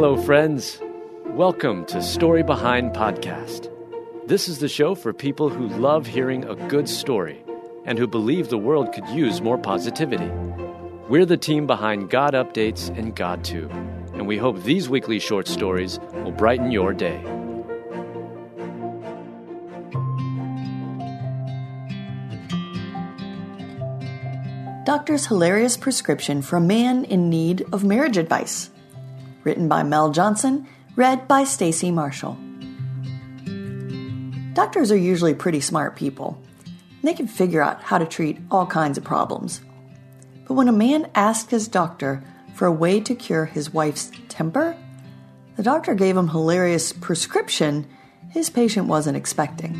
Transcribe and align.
Hello, 0.00 0.16
friends. 0.16 0.80
Welcome 1.26 1.84
to 1.86 2.00
Story 2.00 2.44
Behind 2.44 2.92
Podcast. 2.92 3.68
This 4.28 4.46
is 4.46 4.60
the 4.60 4.68
show 4.68 4.94
for 4.94 5.12
people 5.12 5.48
who 5.48 5.66
love 5.66 6.06
hearing 6.06 6.44
a 6.44 6.54
good 6.68 6.88
story 6.88 7.44
and 7.84 7.98
who 7.98 8.06
believe 8.06 8.48
the 8.48 8.58
world 8.58 8.92
could 8.92 9.08
use 9.08 9.42
more 9.42 9.58
positivity. 9.58 10.30
We're 11.08 11.26
the 11.26 11.36
team 11.36 11.66
behind 11.66 12.10
God 12.10 12.34
Updates 12.34 12.96
and 12.96 13.16
God 13.16 13.42
GodTube, 13.42 13.72
and 14.14 14.28
we 14.28 14.38
hope 14.38 14.62
these 14.62 14.88
weekly 14.88 15.18
short 15.18 15.48
stories 15.48 15.98
will 16.12 16.30
brighten 16.30 16.70
your 16.70 16.92
day. 16.92 17.20
Doctor's 24.84 25.26
Hilarious 25.26 25.76
Prescription 25.76 26.40
for 26.40 26.58
a 26.58 26.60
Man 26.60 27.04
in 27.04 27.28
Need 27.28 27.66
of 27.72 27.82
Marriage 27.82 28.16
Advice. 28.16 28.70
Written 29.48 29.66
by 29.66 29.82
Mel 29.82 30.10
Johnson, 30.10 30.68
read 30.94 31.26
by 31.26 31.44
Stacy 31.44 31.90
Marshall. 31.90 32.36
Doctors 34.52 34.92
are 34.92 34.96
usually 34.98 35.32
pretty 35.32 35.60
smart 35.60 35.96
people. 35.96 36.38
They 37.02 37.14
can 37.14 37.26
figure 37.26 37.62
out 37.62 37.82
how 37.82 37.96
to 37.96 38.04
treat 38.04 38.38
all 38.50 38.66
kinds 38.66 38.98
of 38.98 39.04
problems. 39.04 39.62
But 40.46 40.52
when 40.52 40.68
a 40.68 40.72
man 40.72 41.10
asked 41.14 41.50
his 41.50 41.66
doctor 41.66 42.22
for 42.52 42.66
a 42.66 42.70
way 42.70 43.00
to 43.00 43.14
cure 43.14 43.46
his 43.46 43.72
wife's 43.72 44.12
temper, 44.28 44.76
the 45.56 45.62
doctor 45.62 45.94
gave 45.94 46.14
him 46.14 46.28
hilarious 46.28 46.92
prescription 46.92 47.86
his 48.28 48.50
patient 48.50 48.86
wasn't 48.86 49.16
expecting. 49.16 49.72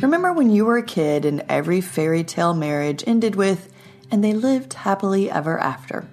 Remember 0.00 0.32
when 0.32 0.48
you 0.48 0.64
were 0.64 0.78
a 0.78 0.82
kid 0.82 1.26
and 1.26 1.44
every 1.50 1.82
fairy 1.82 2.24
tale 2.24 2.54
marriage 2.54 3.04
ended 3.06 3.34
with, 3.34 3.70
and 4.10 4.24
they 4.24 4.32
lived 4.32 4.72
happily 4.72 5.30
ever 5.30 5.58
after? 5.58 6.08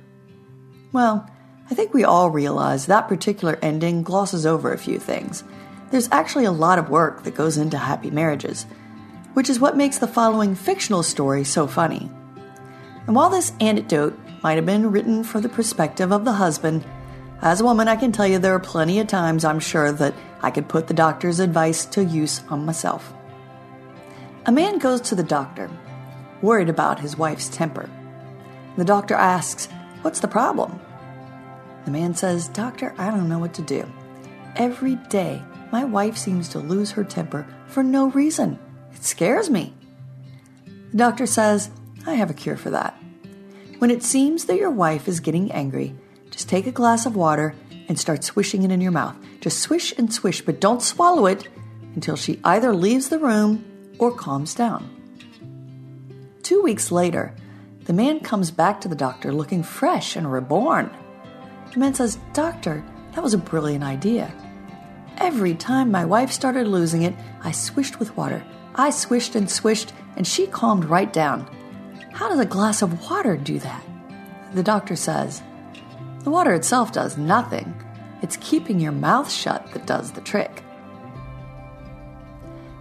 Well, 0.91 1.29
I 1.69 1.73
think 1.73 1.93
we 1.93 2.05
all 2.05 2.29
realize 2.29 2.85
that 2.85 3.09
particular 3.09 3.59
ending 3.61 4.01
glosses 4.01 4.45
over 4.45 4.71
a 4.71 4.77
few 4.77 4.99
things. 4.99 5.43
There's 5.91 6.09
actually 6.11 6.45
a 6.45 6.51
lot 6.51 6.79
of 6.79 6.89
work 6.89 7.23
that 7.23 7.35
goes 7.35 7.57
into 7.57 7.77
happy 7.77 8.09
marriages, 8.09 8.65
which 9.33 9.49
is 9.49 9.59
what 9.59 9.75
makes 9.75 9.97
the 9.97 10.07
following 10.07 10.55
fictional 10.55 11.03
story 11.03 11.43
so 11.43 11.67
funny. 11.67 12.09
And 13.05 13.15
while 13.15 13.29
this 13.29 13.51
anecdote 13.59 14.17
might 14.43 14.55
have 14.55 14.65
been 14.65 14.91
written 14.91 15.23
from 15.23 15.41
the 15.41 15.49
perspective 15.49 16.11
of 16.11 16.23
the 16.23 16.33
husband, 16.33 16.85
as 17.41 17.61
a 17.61 17.63
woman, 17.63 17.87
I 17.87 17.97
can 17.97 18.11
tell 18.11 18.25
you 18.25 18.39
there 18.39 18.55
are 18.55 18.59
plenty 18.59 18.99
of 18.99 19.07
times 19.07 19.45
I'm 19.45 19.59
sure 19.59 19.91
that 19.91 20.13
I 20.41 20.51
could 20.51 20.67
put 20.69 20.87
the 20.87 20.93
doctor's 20.93 21.39
advice 21.39 21.85
to 21.87 22.03
use 22.03 22.41
on 22.49 22.65
myself. 22.65 23.13
A 24.45 24.51
man 24.51 24.79
goes 24.79 25.01
to 25.01 25.15
the 25.15 25.23
doctor, 25.23 25.69
worried 26.41 26.69
about 26.69 26.99
his 26.99 27.17
wife's 27.17 27.49
temper. 27.49 27.89
The 28.77 28.85
doctor 28.85 29.15
asks, 29.15 29.67
What's 30.01 30.21
the 30.21 30.27
problem? 30.27 30.79
The 31.87 31.93
man 31.93 32.15
says, 32.15 32.49
Doctor, 32.49 32.93
I 32.97 33.09
don't 33.11 33.29
know 33.29 33.39
what 33.39 33.53
to 33.53 33.61
do. 33.61 33.89
Every 34.57 34.95
day, 35.07 35.41
my 35.71 35.85
wife 35.85 36.17
seems 36.17 36.49
to 36.49 36.59
lose 36.59 36.91
her 36.91 37.05
temper 37.05 37.47
for 37.67 37.81
no 37.81 38.09
reason. 38.09 38.59
It 38.93 39.05
scares 39.05 39.49
me. 39.49 39.73
The 40.91 40.97
doctor 40.97 41.25
says, 41.25 41.71
I 42.05 42.15
have 42.15 42.29
a 42.29 42.33
cure 42.33 42.57
for 42.57 42.71
that. 42.71 43.01
When 43.77 43.89
it 43.89 44.03
seems 44.03 44.43
that 44.45 44.57
your 44.57 44.69
wife 44.69 45.07
is 45.07 45.21
getting 45.21 45.49
angry, 45.53 45.95
just 46.29 46.49
take 46.49 46.67
a 46.67 46.73
glass 46.73 47.05
of 47.05 47.15
water 47.15 47.55
and 47.87 47.97
start 47.97 48.25
swishing 48.25 48.63
it 48.63 48.71
in 48.71 48.81
your 48.81 48.91
mouth. 48.91 49.15
Just 49.39 49.59
swish 49.59 49.93
and 49.97 50.13
swish, 50.13 50.41
but 50.41 50.59
don't 50.59 50.81
swallow 50.81 51.25
it 51.25 51.47
until 51.95 52.17
she 52.17 52.41
either 52.43 52.75
leaves 52.75 53.07
the 53.07 53.17
room 53.17 53.63
or 53.97 54.11
calms 54.11 54.53
down. 54.53 54.89
Two 56.43 56.61
weeks 56.61 56.91
later, 56.91 57.33
the 57.85 57.93
man 57.93 58.19
comes 58.19 58.51
back 58.51 58.81
to 58.81 58.89
the 58.89 58.93
doctor 58.93 59.31
looking 59.31 59.63
fresh 59.63 60.17
and 60.17 60.29
reborn. 60.29 60.93
The 61.73 61.79
man 61.79 61.93
says, 61.93 62.17
Doctor, 62.33 62.83
that 63.13 63.23
was 63.23 63.33
a 63.33 63.37
brilliant 63.37 63.83
idea. 63.83 64.33
Every 65.17 65.55
time 65.55 65.89
my 65.89 66.05
wife 66.05 66.31
started 66.31 66.67
losing 66.67 67.01
it, 67.01 67.15
I 67.43 67.51
swished 67.51 67.99
with 67.99 68.15
water. 68.15 68.43
I 68.75 68.91
swished 68.91 69.35
and 69.35 69.49
swished, 69.49 69.93
and 70.15 70.27
she 70.27 70.45
calmed 70.45 70.85
right 70.85 71.11
down. 71.11 71.49
How 72.13 72.29
does 72.29 72.39
a 72.39 72.45
glass 72.45 72.81
of 72.81 73.09
water 73.09 73.35
do 73.35 73.59
that? 73.59 73.83
The 74.53 74.63
doctor 74.63 74.95
says, 74.95 75.41
The 76.23 76.29
water 76.29 76.53
itself 76.53 76.91
does 76.91 77.17
nothing. 77.17 77.73
It's 78.21 78.37
keeping 78.37 78.79
your 78.79 78.91
mouth 78.91 79.31
shut 79.31 79.71
that 79.73 79.87
does 79.87 80.11
the 80.11 80.21
trick. 80.21 80.63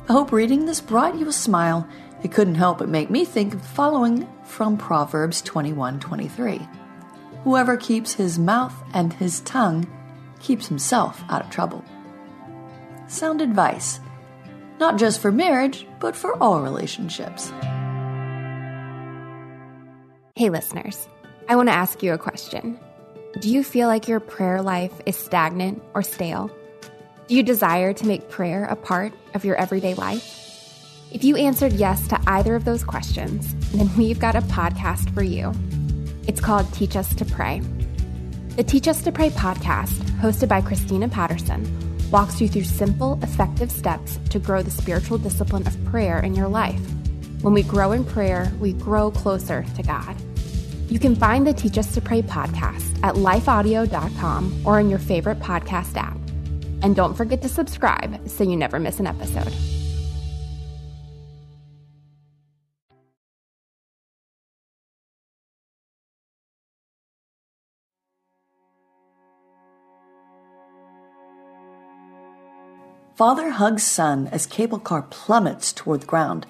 I 0.09 0.13
hope 0.13 0.33
reading 0.33 0.67
this 0.67 0.81
brought 0.81 1.19
you 1.19 1.29
a 1.29 1.33
smile. 1.33 1.89
It 2.23 2.33
couldn't 2.33 2.55
help 2.55 2.79
but 2.79 2.89
make 2.89 3.11
me 3.11 3.25
think 3.25 3.55
of 3.55 3.65
following 3.65 4.29
from 4.45 4.77
Proverbs 4.77 5.43
21:23. 5.43 6.69
Whoever 7.47 7.77
keeps 7.77 8.13
his 8.13 8.41
mouth 8.41 8.75
and 8.93 9.13
his 9.13 9.39
tongue 9.43 9.87
keeps 10.41 10.67
himself 10.67 11.23
out 11.29 11.45
of 11.45 11.49
trouble. 11.49 11.85
Sound 13.07 13.41
advice, 13.41 14.01
not 14.81 14.99
just 14.99 15.21
for 15.21 15.31
marriage, 15.31 15.87
but 16.01 16.17
for 16.17 16.37
all 16.43 16.61
relationships. 16.61 17.53
Hey, 20.35 20.51
listeners, 20.51 21.09
I 21.49 21.55
want 21.55 21.69
to 21.69 21.73
ask 21.73 22.03
you 22.03 22.13
a 22.15 22.19
question. 22.19 22.81
Do 23.39 23.49
you 23.49 23.63
feel 23.63 23.87
like 23.87 24.09
your 24.09 24.19
prayer 24.19 24.61
life 24.61 25.01
is 25.07 25.17
stagnant 25.17 25.81
or 25.95 26.03
stale? 26.03 26.51
Do 27.29 27.37
you 27.37 27.45
desire 27.45 27.93
to 27.93 28.07
make 28.09 28.29
prayer 28.29 28.65
a 28.65 28.75
part 28.75 29.13
of 29.35 29.45
your 29.45 29.55
everyday 29.55 29.95
life? 29.95 30.43
If 31.13 31.23
you 31.23 31.37
answered 31.37 31.75
yes 31.75 32.09
to 32.09 32.21
either 32.27 32.57
of 32.57 32.65
those 32.65 32.83
questions, 32.83 33.55
then 33.71 33.89
we've 33.97 34.19
got 34.19 34.35
a 34.35 34.41
podcast 34.41 35.15
for 35.15 35.23
you. 35.23 35.53
It's 36.27 36.41
called 36.41 36.73
Teach 36.73 36.97
Us 36.97 37.15
to 37.15 37.25
Pray. 37.25 37.61
The 38.57 38.65
Teach 38.65 38.89
Us 38.89 39.03
to 39.03 39.13
Pray 39.13 39.31
podcast, 39.31 40.01
hosted 40.21 40.49
by 40.49 40.61
Christina 40.61 41.09
Patterson, 41.09 41.65
walks 42.11 42.41
you 42.41 42.49
through 42.49 42.65
simple, 42.65 43.19
effective 43.23 43.71
steps 43.71 44.19
to 44.31 44.39
grow 44.39 44.63
the 44.63 44.71
spiritual 44.71 45.19
discipline 45.19 45.67
of 45.67 45.85
prayer 45.85 46.19
in 46.19 46.35
your 46.35 46.49
life. 46.49 46.81
When 47.43 47.55
we 47.55 47.63
grow 47.63 47.93
in 47.93 48.05
prayer, 48.05 48.53
we 48.59 48.73
grow 48.73 49.11
closer 49.11 49.65
to 49.77 49.83
God. 49.83 50.17
You 50.91 50.99
can 50.99 51.15
find 51.15 51.47
the 51.47 51.53
Teach 51.53 51.79
Us 51.79 51.93
to 51.95 52.01
Pray 52.01 52.23
podcast 52.23 52.99
at 53.05 53.15
lifeaudio.com 53.15 54.63
or 54.67 54.81
in 54.81 54.91
your 54.91 54.99
favorite 54.99 55.39
podcast 55.41 55.97
app. 55.97 56.19
And 56.83 56.97
don't 56.97 57.15
forget 57.15 57.43
to 57.43 57.49
subscribe 57.49 58.29
so 58.29 58.43
you 58.43 58.57
never 58.57 58.79
miss 58.81 58.99
an 59.01 59.07
episode. 59.07 59.53
Father 73.17 73.51
hugs 73.51 73.83
son 73.83 74.29
as 74.29 74.47
cable 74.47 74.79
car 74.79 75.03
plummets 75.03 75.73
toward 75.73 76.03
the 76.03 76.07
ground, 76.07 76.47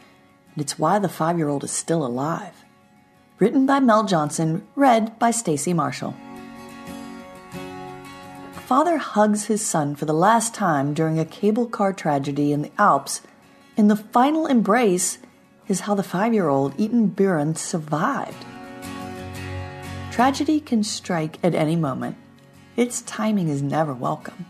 and 0.55 0.63
it's 0.63 0.79
why 0.79 0.99
the 0.99 1.09
five 1.09 1.39
year 1.39 1.49
old 1.49 1.65
is 1.65 1.71
still 1.71 2.05
alive. 2.05 2.65
Written 3.39 3.67
by 3.67 3.81
Mel 3.81 4.05
Johnson, 4.05 4.67
read 4.75 5.19
by 5.19 5.31
Stacy 5.31 5.73
Marshall 5.73 6.15
father 8.67 8.97
hugs 8.97 9.45
his 9.45 9.65
son 9.65 9.95
for 9.95 10.07
the 10.07 10.13
last 10.13 10.53
time 10.53 10.93
during 10.93 11.21
a 11.21 11.25
cable 11.25 11.67
car 11.67 11.93
tragedy 11.93 12.51
in 12.51 12.63
the 12.63 12.73
Alps, 12.79 13.21
and 13.77 13.89
the 13.89 13.95
final 13.95 14.49
embrace 14.49 15.19
is 15.69 15.83
how 15.83 15.95
the 15.95 16.03
five 16.03 16.35
year 16.35 16.49
old 16.49 16.77
Eitan 16.77 17.15
Biran 17.15 17.57
survived. 17.57 18.45
Tragedy 20.11 20.59
can 20.59 20.83
strike 20.83 21.39
at 21.45 21.55
any 21.55 21.77
moment. 21.77 22.17
Its 22.77 23.03
timing 23.03 23.49
is 23.49 23.63
never 23.63 23.95
welcome, 23.95 24.47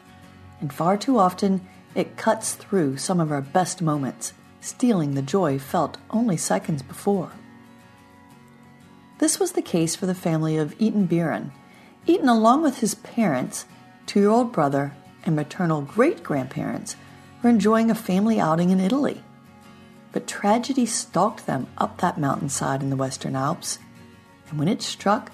and 0.63 0.73
far 0.73 0.97
too 0.97 1.19
often 1.19 1.61
it 1.97 2.19
cuts 2.19 2.53
through 2.55 2.99
some 2.99 3.21
of 3.21 3.33
our 3.33 3.41
best 3.41 3.81
moments, 3.81 4.35
stealing 4.61 5.15
the 5.15 5.23
joy 5.23 5.59
felt 5.59 5.97
only 6.11 6.37
seconds 6.37 6.83
before. 6.83 7.33
This 9.19 9.41
was 9.41 9.53
the 9.53 9.63
case 9.63 9.97
for 9.97 10.05
the 10.05 10.15
family 10.15 10.59
of 10.59 10.77
Eitan 10.77 11.09
Biran. 11.09 11.53
Eitan, 12.07 12.29
along 12.29 12.63
with 12.63 12.81
his 12.81 12.97
parents, 12.97 13.65
two 14.05 14.21
year 14.21 14.29
old 14.29 14.53
brother, 14.53 14.95
and 15.25 15.35
maternal 15.35 15.81
great 15.81 16.23
grandparents 16.23 16.97
were 17.43 17.49
enjoying 17.49 17.91
a 17.91 17.95
family 17.95 18.39
outing 18.39 18.69
in 18.69 18.79
Italy. 18.79 19.23
But 20.13 20.27
tragedy 20.27 20.85
stalked 20.85 21.47
them 21.47 21.67
up 21.79 21.99
that 22.03 22.21
mountainside 22.21 22.83
in 22.83 22.91
the 22.91 22.97
Western 22.97 23.35
Alps, 23.35 23.79
and 24.51 24.59
when 24.59 24.69
it 24.69 24.83
struck, 24.83 25.33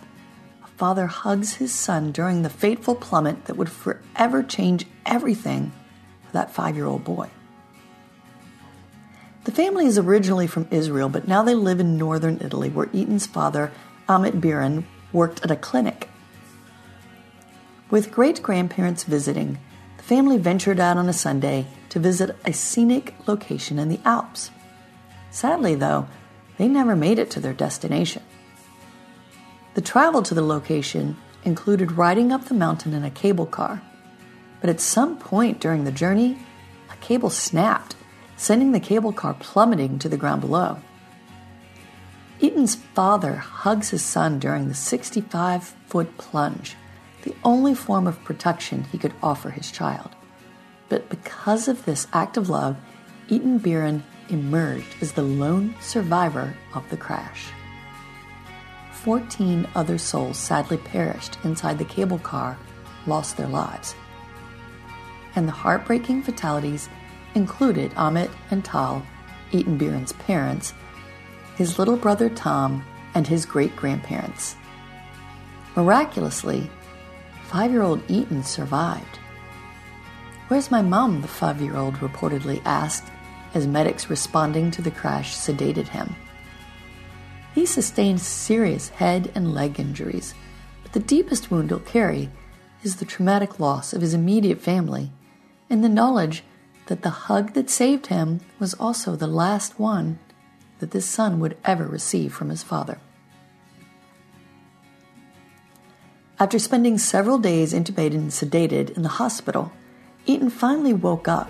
a 0.62 0.68
father 0.68 1.08
hugs 1.08 1.54
his 1.54 1.72
son 1.72 2.12
during 2.12 2.42
the 2.42 2.48
fateful 2.48 2.94
plummet 2.94 3.46
that 3.46 3.56
would 3.56 3.68
forever 3.68 4.44
change 4.44 4.86
everything 5.04 5.72
that 6.32 6.52
five 6.52 6.76
year 6.76 6.86
old 6.86 7.04
boy. 7.04 7.30
The 9.44 9.52
family 9.52 9.86
is 9.86 9.98
originally 9.98 10.46
from 10.46 10.68
Israel, 10.70 11.08
but 11.08 11.26
now 11.26 11.42
they 11.42 11.54
live 11.54 11.80
in 11.80 11.98
northern 11.98 12.38
Italy, 12.40 12.68
where 12.70 12.86
Eitan's 12.86 13.26
father, 13.26 13.72
Amit 14.08 14.40
Biran, 14.40 14.84
worked 15.12 15.44
at 15.44 15.50
a 15.50 15.56
clinic 15.56 16.08
with 17.92 18.10
great 18.10 18.42
grandparents 18.42 19.04
visiting, 19.04 19.58
the 19.98 20.02
family 20.02 20.38
ventured 20.38 20.80
out 20.80 20.96
on 20.96 21.10
a 21.10 21.12
Sunday 21.12 21.66
to 21.90 22.00
visit 22.00 22.34
a 22.46 22.52
scenic 22.52 23.14
location 23.28 23.78
in 23.78 23.90
the 23.90 24.00
Alps. 24.06 24.50
Sadly, 25.30 25.74
though, 25.74 26.08
they 26.56 26.68
never 26.68 26.96
made 26.96 27.18
it 27.18 27.30
to 27.32 27.40
their 27.40 27.52
destination. 27.52 28.22
The 29.74 29.82
travel 29.82 30.22
to 30.22 30.32
the 30.32 30.40
location 30.40 31.18
included 31.44 31.92
riding 31.92 32.32
up 32.32 32.46
the 32.46 32.54
mountain 32.54 32.94
in 32.94 33.04
a 33.04 33.10
cable 33.10 33.44
car. 33.44 33.82
But 34.62 34.70
at 34.70 34.80
some 34.80 35.18
point 35.18 35.60
during 35.60 35.84
the 35.84 35.92
journey, 35.92 36.38
a 36.90 36.96
cable 37.04 37.30
snapped, 37.30 37.96
sending 38.36 38.72
the 38.72 38.80
cable 38.80 39.12
car 39.12 39.34
plummeting 39.34 39.98
to 39.98 40.08
the 40.08 40.16
ground 40.16 40.40
below. 40.40 40.78
Eitan's 42.40 42.76
father 42.76 43.36
hugs 43.36 43.90
his 43.90 44.02
son 44.02 44.38
during 44.38 44.68
the 44.68 44.74
65 44.74 45.74
foot 45.86 46.16
plunge, 46.16 46.76
the 47.22 47.34
only 47.44 47.74
form 47.74 48.06
of 48.06 48.22
protection 48.24 48.84
he 48.84 48.98
could 48.98 49.14
offer 49.20 49.50
his 49.50 49.70
child. 49.70 50.10
But 50.88 51.08
because 51.08 51.66
of 51.66 51.84
this 51.84 52.06
act 52.12 52.36
of 52.36 52.48
love, 52.48 52.76
Eitan 53.28 53.58
Biran 53.58 54.02
emerged 54.28 54.94
as 55.00 55.12
the 55.12 55.22
lone 55.22 55.74
survivor 55.80 56.54
of 56.74 56.88
the 56.88 56.96
crash. 56.96 57.46
14 58.92 59.66
other 59.74 59.98
souls 59.98 60.38
sadly 60.38 60.76
perished 60.76 61.36
inside 61.42 61.78
the 61.78 61.84
cable 61.84 62.20
car, 62.20 62.56
lost 63.06 63.36
their 63.36 63.48
lives. 63.48 63.96
And 65.34 65.48
the 65.48 65.52
heartbreaking 65.52 66.22
fatalities 66.22 66.88
included 67.34 67.90
Amit 67.92 68.30
and 68.50 68.64
Tal, 68.64 69.04
Eitan 69.52 69.78
Biran's 69.78 70.12
parents, 70.12 70.74
his 71.56 71.78
little 71.78 71.96
brother 71.96 72.28
Tom, 72.28 72.84
and 73.14 73.26
his 73.26 73.46
great 73.46 73.74
grandparents. 73.76 74.56
Miraculously, 75.76 76.70
five 77.44 77.70
year 77.70 77.82
old 77.82 78.06
Eitan 78.08 78.44
survived. 78.44 79.18
Where's 80.48 80.70
my 80.70 80.82
mom? 80.82 81.22
the 81.22 81.28
five 81.28 81.60
year 81.60 81.76
old 81.76 81.94
reportedly 81.96 82.60
asked 82.64 83.10
as 83.54 83.66
medics 83.66 84.10
responding 84.10 84.70
to 84.70 84.82
the 84.82 84.90
crash 84.90 85.34
sedated 85.34 85.88
him. 85.88 86.14
He 87.54 87.66
sustained 87.66 88.20
serious 88.20 88.88
head 88.88 89.30
and 89.34 89.54
leg 89.54 89.78
injuries, 89.78 90.34
but 90.82 90.92
the 90.92 91.00
deepest 91.00 91.50
wound 91.50 91.70
he'll 91.70 91.80
carry 91.80 92.30
is 92.82 92.96
the 92.96 93.04
traumatic 93.04 93.60
loss 93.60 93.92
of 93.92 94.00
his 94.00 94.14
immediate 94.14 94.60
family 94.60 95.10
and 95.72 95.82
the 95.82 95.88
knowledge 95.88 96.44
that 96.86 97.00
the 97.00 97.08
hug 97.08 97.54
that 97.54 97.70
saved 97.70 98.08
him 98.08 98.40
was 98.58 98.74
also 98.74 99.16
the 99.16 99.26
last 99.26 99.80
one 99.80 100.18
that 100.80 100.90
this 100.90 101.06
son 101.06 101.40
would 101.40 101.56
ever 101.64 101.86
receive 101.86 102.34
from 102.34 102.50
his 102.50 102.62
father. 102.62 103.00
After 106.38 106.58
spending 106.58 106.98
several 106.98 107.38
days 107.38 107.72
intubated 107.72 108.16
and 108.16 108.30
sedated 108.30 108.94
in 108.96 109.02
the 109.02 109.16
hospital, 109.16 109.72
Eitan 110.28 110.52
finally 110.52 110.92
woke 110.92 111.26
up. 111.26 111.48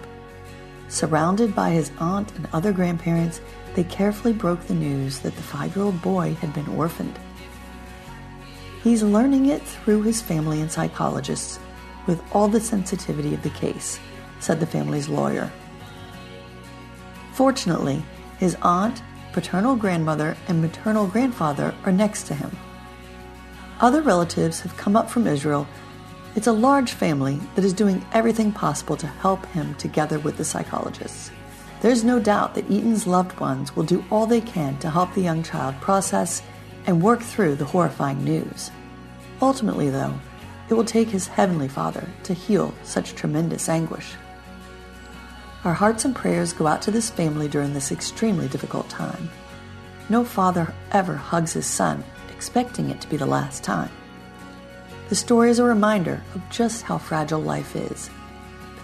Surrounded 0.86 1.52
by 1.52 1.70
his 1.70 1.90
aunt 1.98 2.30
and 2.36 2.46
other 2.52 2.72
grandparents, 2.72 3.40
they 3.74 3.82
carefully 3.82 4.32
broke 4.32 4.60
the 4.66 4.74
news 4.74 5.18
that 5.20 5.34
the 5.34 5.42
five 5.42 5.74
year 5.74 5.84
old 5.84 6.00
boy 6.00 6.34
had 6.34 6.54
been 6.54 6.68
orphaned. 6.68 7.18
He's 8.84 9.02
learning 9.02 9.46
it 9.46 9.62
through 9.62 10.02
his 10.02 10.22
family 10.22 10.60
and 10.60 10.70
psychologists 10.70 11.58
with 12.06 12.22
all 12.32 12.46
the 12.46 12.60
sensitivity 12.60 13.34
of 13.34 13.42
the 13.42 13.50
case, 13.50 13.98
said 14.42 14.58
the 14.58 14.66
family's 14.66 15.08
lawyer. 15.08 15.50
Fortunately, 17.32 18.02
his 18.38 18.56
aunt, 18.60 19.02
paternal 19.32 19.76
grandmother, 19.76 20.36
and 20.48 20.60
maternal 20.60 21.06
grandfather 21.06 21.74
are 21.84 21.92
next 21.92 22.24
to 22.24 22.34
him. 22.34 22.50
Other 23.80 24.02
relatives 24.02 24.60
have 24.60 24.76
come 24.76 24.96
up 24.96 25.08
from 25.08 25.26
Israel. 25.26 25.66
It's 26.34 26.48
a 26.48 26.52
large 26.52 26.92
family 26.92 27.40
that 27.54 27.64
is 27.64 27.72
doing 27.72 28.04
everything 28.12 28.52
possible 28.52 28.96
to 28.96 29.06
help 29.06 29.46
him 29.46 29.74
together 29.76 30.18
with 30.18 30.36
the 30.36 30.44
psychologists. 30.44 31.30
There's 31.80 32.04
no 32.04 32.18
doubt 32.18 32.54
that 32.54 32.68
Eitan's 32.68 33.06
loved 33.06 33.38
ones 33.40 33.74
will 33.74 33.84
do 33.84 34.04
all 34.10 34.26
they 34.26 34.40
can 34.40 34.78
to 34.78 34.90
help 34.90 35.14
the 35.14 35.20
young 35.20 35.42
child 35.42 35.80
process 35.80 36.42
and 36.86 37.02
work 37.02 37.22
through 37.22 37.56
the 37.56 37.64
horrifying 37.64 38.22
news. 38.24 38.70
Ultimately, 39.40 39.90
though, 39.90 40.14
it 40.68 40.74
will 40.74 40.84
take 40.84 41.08
his 41.08 41.26
Heavenly 41.26 41.68
Father 41.68 42.08
to 42.24 42.34
heal 42.34 42.72
such 42.82 43.14
tremendous 43.14 43.68
anguish. 43.68 44.14
Our 45.64 45.74
hearts 45.74 46.04
and 46.04 46.14
prayers 46.14 46.52
go 46.52 46.66
out 46.66 46.82
to 46.82 46.90
this 46.90 47.10
family 47.10 47.48
during 47.48 47.72
this 47.72 47.92
extremely 47.92 48.48
difficult 48.48 48.88
time. 48.88 49.30
No 50.08 50.24
father 50.24 50.74
ever 50.90 51.16
hugs 51.16 51.52
his 51.52 51.66
son 51.66 52.04
expecting 52.30 52.90
it 52.90 53.00
to 53.00 53.08
be 53.08 53.16
the 53.16 53.26
last 53.26 53.62
time. 53.62 53.90
The 55.08 55.14
story 55.14 55.50
is 55.50 55.58
a 55.58 55.64
reminder 55.64 56.22
of 56.34 56.42
just 56.50 56.82
how 56.82 56.98
fragile 56.98 57.40
life 57.40 57.76
is 57.76 58.10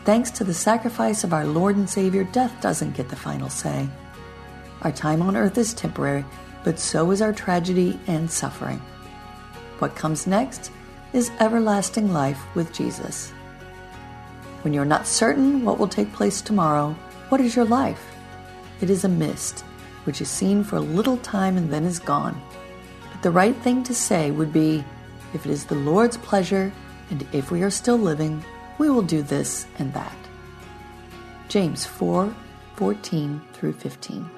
Thanks 0.09 0.31
to 0.31 0.45
the 0.45 0.55
sacrifice 0.55 1.23
of 1.23 1.35
our 1.35 1.45
Lord 1.45 1.77
and 1.77 1.91
Savior, 1.91 2.25
death 2.25 2.59
doesn't 2.63 2.97
get 2.97 3.11
the 3.11 3.15
final 3.15 3.51
say. 3.51 3.87
Our 4.81 4.91
time 4.91 5.21
on 5.21 5.37
earth 5.37 5.59
is 5.59 5.75
temporary, 5.75 6.25
but 6.65 6.79
so 6.79 7.11
is 7.11 7.21
our 7.21 7.35
tragedy 7.35 8.01
and 8.07 8.31
suffering. 8.31 8.81
What 9.81 9.97
comes 9.97 10.27
next 10.27 10.73
is 11.13 11.31
everlasting 11.41 12.11
life 12.11 12.41
with 12.55 12.73
Jesus. 12.73 13.35
When 14.63 14.75
you're 14.75 14.85
not 14.85 15.07
certain 15.07 15.65
what 15.65 15.79
will 15.79 15.89
take 15.89 16.13
place 16.13 16.41
tomorrow, 16.41 16.97
what 17.29 17.41
is 17.41 17.55
your 17.55 17.65
life? 17.65 18.15
It 18.81 18.91
is 18.91 19.05
a 19.05 19.09
mist, 19.09 19.61
which 20.05 20.21
is 20.21 20.29
seen 20.29 20.65
for 20.65 20.77
a 20.77 20.81
little 20.81 21.17
time 21.19 21.57
and 21.57 21.73
then 21.73 21.85
is 21.85 21.99
gone. 21.99 22.41
But 23.13 23.23
the 23.23 23.31
right 23.31 23.57
thing 23.57 23.83
to 23.85 23.95
say 23.95 24.31
would 24.31 24.53
be 24.53 24.85
if 25.35 25.47
it 25.47 25.51
is 25.51 25.65
the 25.65 25.75
Lord's 25.75 26.17
pleasure 26.17 26.73
and 27.11 27.27
if 27.33 27.51
we 27.51 27.63
are 27.63 27.71
still 27.71 27.99
living, 27.99 28.45
we 28.79 28.91
will 28.91 29.03
do 29.03 29.23
this 29.23 29.67
and 29.79 29.93
that. 29.95 30.17
James 31.49 31.85
4 31.87 32.35
14 32.77 33.41
through 33.53 33.73
15. 33.73 34.38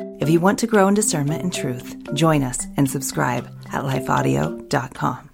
If 0.21 0.29
you 0.29 0.39
want 0.39 0.59
to 0.59 0.67
grow 0.67 0.87
in 0.87 0.93
discernment 0.93 1.41
and 1.41 1.51
truth, 1.51 1.97
join 2.13 2.43
us 2.43 2.67
and 2.77 2.87
subscribe 2.87 3.49
at 3.73 3.83
lifeaudio.com. 3.83 5.30